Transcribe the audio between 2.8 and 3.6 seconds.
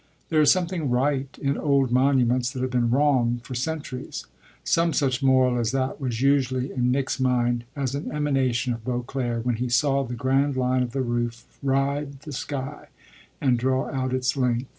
wrong for